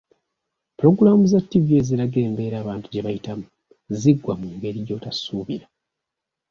Pulogulaamu 0.75 1.23
za 1.31 1.39
ttivi 1.45 1.73
eziraga 1.79 2.19
embeera 2.27 2.55
abantu 2.59 2.85
gye 2.89 3.03
bayitamu 3.05 3.45
ziggwa 3.99 4.33
mu 4.41 4.47
ngeri 4.55 4.79
gy'otasuubira. 4.87 5.65